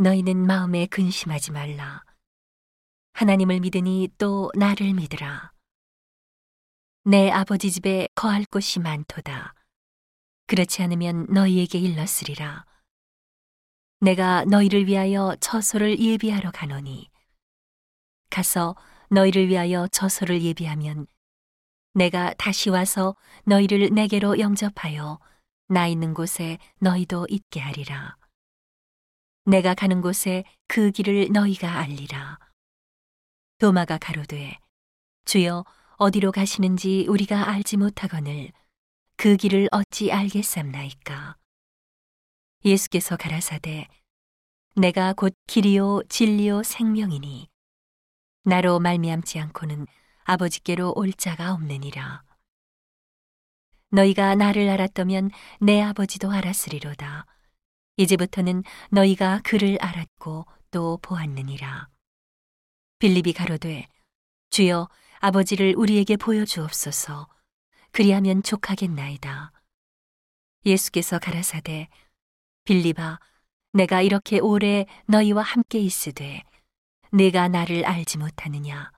너희는 0.00 0.46
마음에 0.46 0.86
근심하지 0.86 1.50
말라. 1.50 2.04
하나님을 3.14 3.58
믿으니 3.58 4.08
또 4.16 4.48
나를 4.54 4.94
믿으라. 4.94 5.50
내 7.02 7.30
아버지 7.30 7.72
집에 7.72 8.06
거할 8.14 8.44
곳이 8.44 8.78
많도다. 8.78 9.54
그렇지 10.46 10.82
않으면 10.84 11.26
너희에게 11.30 11.80
일렀으리라. 11.80 12.64
내가 14.00 14.44
너희를 14.44 14.86
위하여 14.86 15.34
처소를 15.40 15.98
예비하러 15.98 16.52
가노니 16.52 17.10
가서 18.30 18.76
너희를 19.10 19.48
위하여 19.48 19.88
처소를 19.88 20.42
예비하면 20.42 21.08
내가 21.94 22.32
다시 22.34 22.70
와서 22.70 23.16
너희를 23.46 23.90
내게로 23.92 24.38
영접하여 24.38 25.18
나 25.66 25.88
있는 25.88 26.14
곳에 26.14 26.58
너희도 26.78 27.26
있게 27.30 27.58
하리라. 27.58 28.17
내가 29.48 29.72
가는 29.72 30.02
곳에 30.02 30.44
그 30.66 30.90
길을 30.90 31.28
너희가 31.32 31.78
알리라. 31.78 32.38
도마가 33.56 33.96
가로되 33.96 34.58
주여 35.24 35.64
어디로 35.96 36.32
가시는지 36.32 37.06
우리가 37.08 37.48
알지 37.48 37.78
못하거늘 37.78 38.52
그 39.16 39.38
길을 39.38 39.70
어찌 39.72 40.12
알겠삼나이까. 40.12 41.38
예수께서 42.66 43.16
가라사대 43.16 43.88
내가 44.76 45.14
곧 45.14 45.32
길이요 45.46 46.02
진리요 46.10 46.62
생명이니 46.62 47.48
나로 48.42 48.78
말미암지 48.78 49.38
않고는 49.40 49.86
아버지께로 50.24 50.92
올 50.94 51.10
자가 51.14 51.54
없느니라. 51.54 52.22
너희가 53.92 54.34
나를 54.34 54.68
알았다면 54.68 55.30
내 55.62 55.80
아버지도 55.80 56.30
알았으리로다. 56.30 57.24
이제부터는 57.98 58.62
너희가 58.90 59.40
그를 59.42 59.76
알았고 59.80 60.46
또 60.70 60.98
보았느니라. 61.02 61.88
빌립이 63.00 63.32
가로되 63.32 63.88
주여 64.50 64.88
아버지를 65.18 65.74
우리에게 65.76 66.16
보여주옵소서. 66.16 67.28
그리하면 67.90 68.44
족하겠나이다. 68.44 69.52
예수께서 70.64 71.18
가라사대 71.18 71.88
빌립아 72.64 73.18
내가 73.72 74.00
이렇게 74.00 74.38
오래 74.38 74.86
너희와 75.06 75.42
함께 75.42 75.80
있으되 75.80 76.42
내가 77.12 77.48
나를 77.48 77.84
알지 77.84 78.18
못하느냐 78.18 78.92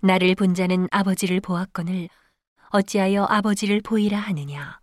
나를 0.00 0.34
본 0.34 0.54
자는 0.54 0.88
아버지를 0.90 1.40
보았거늘 1.40 2.08
어찌하여 2.70 3.24
아버지를 3.24 3.80
보이라 3.80 4.18
하느냐 4.18 4.80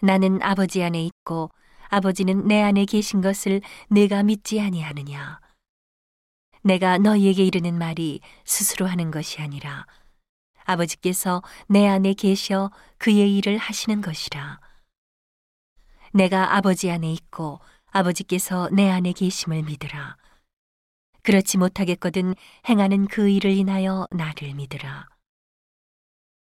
나는 0.00 0.40
아버지 0.42 0.82
안에 0.82 1.02
있고 1.04 1.50
아버지는 1.92 2.48
내 2.48 2.62
안에 2.62 2.86
계신 2.86 3.20
것을 3.20 3.60
내가 3.90 4.22
믿지 4.22 4.58
아니하느냐 4.58 5.40
내가 6.62 6.96
너희에게 6.96 7.44
이르는 7.44 7.76
말이 7.76 8.20
스스로 8.46 8.86
하는 8.86 9.10
것이 9.10 9.42
아니라 9.42 9.86
아버지께서 10.64 11.42
내 11.68 11.86
안에 11.86 12.14
계셔 12.14 12.70
그의 12.96 13.36
일을 13.36 13.58
하시는 13.58 14.00
것이라. 14.00 14.58
내가 16.14 16.56
아버지 16.56 16.90
안에 16.90 17.12
있고 17.12 17.60
아버지께서 17.90 18.70
내 18.72 18.88
안에 18.88 19.12
계심을 19.12 19.62
믿으라. 19.62 20.16
그렇지 21.22 21.58
못하겠거든 21.58 22.34
행하는 22.70 23.06
그 23.06 23.28
일을 23.28 23.50
인하여 23.50 24.06
나를 24.12 24.54
믿으라. 24.54 25.08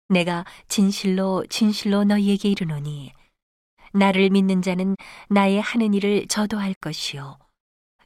내가 0.09 0.43
진실로 0.69 1.45
진실로 1.49 2.03
너희에게 2.03 2.49
이르노니 2.49 3.11
나를 3.95 4.29
믿는 4.29 4.61
자는 4.61 4.95
나의 5.29 5.61
하는 5.61 5.93
일을 5.93 6.27
저도 6.27 6.57
할 6.57 6.73
것이요 6.73 7.37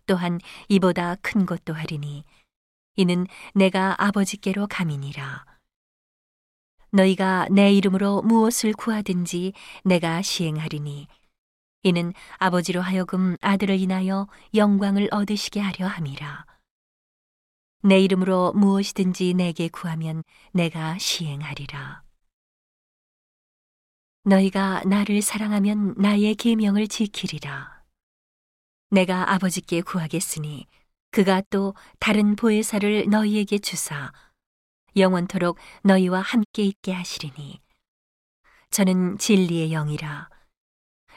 또한 0.06 0.40
이보다 0.68 1.16
큰 1.16 1.46
것도 1.46 1.74
하리니 1.74 2.24
이는 2.96 3.28
내가 3.54 3.96
아버지께로 4.04 4.68
감이니라. 4.68 5.46
너희가 6.92 7.48
내 7.52 7.72
이름으로 7.72 8.24
무엇을 8.24 8.74
구하든지 8.74 9.54
내가 9.86 10.22
시행하리니 10.22 11.08
이는 11.84 12.14
아버지로 12.38 12.82
하여금 12.82 13.38
아들을 13.42 13.80
인하여 13.80 14.28
영광을 14.54 15.08
얻으시게 15.12 15.60
하려 15.60 15.88
함이라. 15.88 16.46
내 17.84 18.00
이름으로 18.00 18.54
무엇이든지 18.54 19.36
내게 19.36 19.70
구하면 19.70 20.24
내가 20.52 20.98
시행하리라. 20.98 22.09
너희가 24.30 24.84
나를 24.86 25.24
사랑하면 25.24 25.96
나의 25.98 26.36
계명을 26.36 26.88
지키리라. 26.88 27.82
내가 28.92 29.34
아버지께 29.34 29.82
구하겠으니 29.82 30.68
그가 31.10 31.42
또 31.50 31.74
다른 32.00 32.36
보혜사를 32.36 33.10
너희에게 33.10 33.58
주사 33.58 34.12
영원토록 34.96 35.58
너희와 35.84 36.22
함께 36.22 36.64
있게 36.64 36.94
하시리니. 36.94 37.60
저는 38.70 39.18
진리의 39.18 39.72
영이라. 39.72 40.30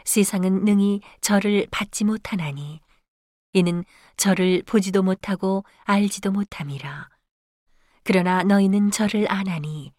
세상은 0.07 0.65
능히 0.65 1.03
저를 1.21 1.67
받지 1.71 2.05
못하나니 2.05 2.81
이는 3.53 3.85
저를 4.17 4.63
보지도 4.65 5.03
못하고 5.03 5.65
알지도 5.85 6.33
못함이라. 6.33 7.11
그러나 8.05 8.43
너희는 8.43 8.91
저를 8.91 9.31
아나니 9.31 9.93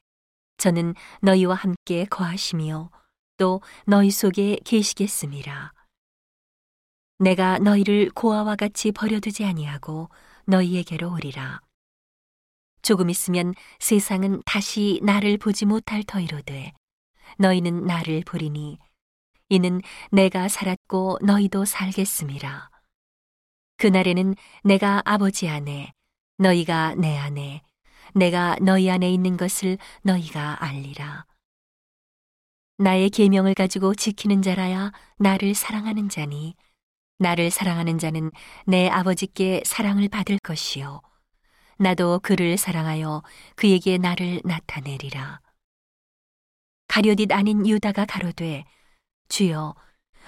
저는 0.58 0.96
너희와 1.22 1.54
함께 1.54 2.06
거하시며 2.06 2.90
또 3.38 3.62
너희 3.86 4.12
속에 4.12 4.58
계시겠음이라 4.64 5.72
내가 7.20 7.60
너희를 7.60 8.10
고아와 8.12 8.56
같이 8.56 8.92
버려두지 8.92 9.46
아니하고 9.46 10.10
너희에게로 10.46 11.12
오리라 11.14 11.62
조금 12.82 13.10
있으면 13.10 13.54
세상은 13.80 14.42
다시 14.46 15.00
나를 15.04 15.38
보지 15.38 15.66
못할 15.66 16.04
터이로되 16.04 16.74
너희는 17.38 17.86
나를 17.86 18.24
보리니 18.26 18.78
이는 19.50 19.82
내가 20.12 20.48
살았고 20.48 21.20
너희도 21.22 21.66
살겠음이라. 21.66 22.70
그날에는 23.78 24.36
내가 24.64 25.02
아버지 25.06 25.48
안에 25.48 25.94
너희가 26.38 26.96
내 26.96 27.18
안에 27.18 27.62
내가 28.16 28.56
너희 28.62 28.90
안에 28.90 29.12
있는 29.12 29.38
것을 29.38 29.78
너희가 30.02 30.64
알리라. 30.64 31.26
나의 32.78 33.10
계명을 33.10 33.54
가지고 33.54 33.94
지키는 33.94 34.42
자라야 34.42 34.92
나를 35.18 35.54
사랑하는 35.54 36.10
자니 36.10 36.56
나를 37.20 37.52
사랑하는 37.52 38.00
자는 38.00 38.32
내 38.66 38.90
아버지께 38.90 39.62
사랑을 39.66 40.10
받을 40.10 40.40
것이요 40.40 41.02
나도 41.78 42.20
그를 42.20 42.58
사랑하여 42.58 43.24
그에게 43.56 43.98
나를 43.98 44.42
나타내리라. 44.44 45.42
가룟잇 46.88 47.32
아닌 47.32 47.68
유다가 47.68 48.06
가로되 48.06 48.64
주여 49.28 49.76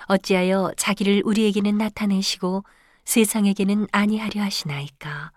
어찌하여 0.07 0.73
자기를 0.77 1.21
우리에게는 1.25 1.77
나타내시고 1.77 2.63
세상에게는 3.05 3.87
아니하려 3.91 4.41
하시나이까. 4.41 5.31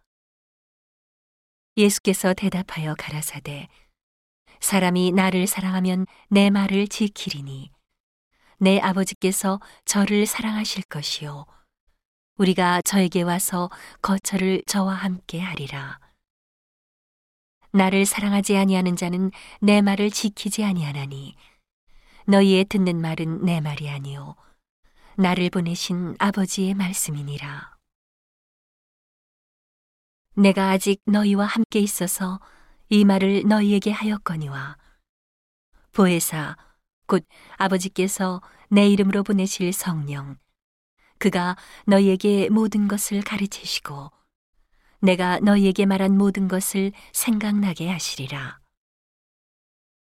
예수께서 1.76 2.34
대답하여 2.34 2.94
가라사대 2.98 3.68
사람이 4.60 5.12
나를 5.12 5.46
사랑하면 5.46 6.06
내 6.28 6.50
말을 6.50 6.88
지키리니 6.88 7.70
내 8.58 8.80
아버지께서 8.80 9.60
저를 9.84 10.26
사랑하실 10.26 10.84
것이요 10.84 11.46
우리가 12.38 12.82
저에게 12.82 13.22
와서 13.22 13.68
거처를 14.00 14.62
저와 14.66 14.94
함께 14.94 15.40
하리라. 15.40 15.98
나를 17.72 18.06
사랑하지 18.06 18.56
아니하는 18.56 18.96
자는 18.96 19.30
내 19.60 19.82
말을 19.82 20.10
지키지 20.10 20.64
아니하나니 20.64 21.36
너희의 22.26 22.64
듣는 22.64 23.00
말은 23.00 23.44
내 23.44 23.60
말이 23.60 23.88
아니요 23.88 24.36
나를 25.16 25.50
보내신 25.50 26.16
아버지의 26.18 26.74
말씀이니라. 26.74 27.76
내가 30.36 30.70
아직 30.70 31.00
너희와 31.06 31.46
함께 31.46 31.80
있어서 31.80 32.38
이 32.90 33.04
말을 33.04 33.42
너희에게 33.46 33.90
하였거니와 33.90 34.78
보혜사 35.92 36.56
곧 37.06 37.26
아버지께서 37.56 38.40
내 38.70 38.88
이름으로 38.88 39.22
보내실 39.24 39.72
성령 39.72 40.38
그가 41.18 41.56
너희에게 41.86 42.48
모든 42.48 42.88
것을 42.88 43.20
가르치시고 43.20 44.10
내가 45.00 45.38
너희에게 45.40 45.84
말한 45.84 46.16
모든 46.16 46.48
것을 46.48 46.92
생각나게 47.12 47.88
하시리라. 47.90 48.58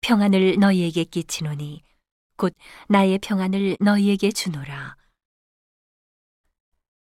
평안을 0.01 0.57
너희에게 0.59 1.03
끼치노니 1.03 1.83
곧 2.37 2.53
나의 2.87 3.19
평안을 3.19 3.77
너희에게 3.81 4.31
주노라. 4.31 4.95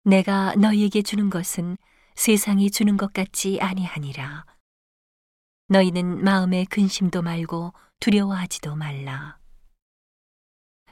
내가 0.03 0.53
너희에게 0.56 1.01
주는 1.01 1.29
것은 1.29 1.77
세상이 2.15 2.69
주는 2.71 2.97
것 2.97 3.13
같지 3.13 3.59
아니하니라. 3.62 4.45
너희는 5.71 6.21
마음에 6.25 6.65
근심도 6.65 7.21
말고 7.21 7.73
두려워하지도 8.01 8.75
말라. 8.75 9.39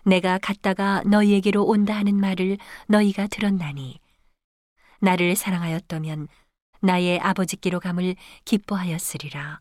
내가 0.06 0.38
갔다가 0.38 1.04
너희에게로 1.04 1.66
온다 1.66 1.98
하는 1.98 2.16
말을 2.16 2.58
너희가 2.88 3.28
들었나니 3.28 4.00
나를 5.02 5.36
사랑하였다면 5.36 6.30
나의 6.80 7.20
아버지께로 7.20 7.82
감을 7.82 8.16
기뻐하였으리라. 8.46 9.60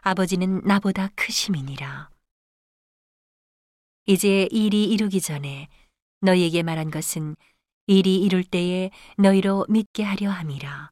아버지는 0.00 0.62
나보다 0.64 1.10
크심이니라. 1.14 2.10
이제 4.06 4.48
일이 4.50 4.82
이루기 4.82 5.20
전에 5.20 5.68
너희에게 6.22 6.64
말한 6.64 6.90
것은 6.90 7.36
일이 7.86 8.20
이룰 8.20 8.42
때에 8.42 8.90
너희로 9.16 9.66
믿게 9.68 10.02
하려 10.02 10.28
함이라. 10.28 10.90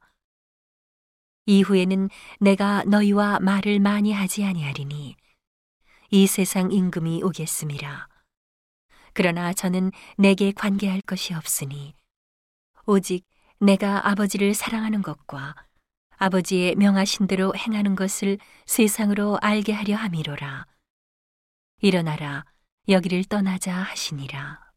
이후에는 1.50 2.08
내가 2.38 2.84
너희와 2.84 3.40
말을 3.40 3.80
많이 3.80 4.12
하지 4.12 4.44
아니하리니 4.44 5.16
이 6.10 6.26
세상 6.26 6.70
임금이 6.70 7.22
오겠음이라. 7.22 8.08
그러나 9.12 9.52
저는 9.52 9.90
내게 10.16 10.52
관계할 10.52 11.00
것이 11.00 11.34
없으니 11.34 11.94
오직 12.86 13.26
내가 13.58 14.08
아버지를 14.08 14.54
사랑하는 14.54 15.02
것과 15.02 15.56
아버지의 16.16 16.76
명하신 16.76 17.26
대로 17.26 17.52
행하는 17.56 17.96
것을 17.96 18.38
세상으로 18.66 19.38
알게 19.40 19.72
하려 19.72 19.96
함이로라. 19.96 20.66
일어나라, 21.80 22.44
여기를 22.88 23.24
떠나자 23.24 23.74
하시니라. 23.74 24.69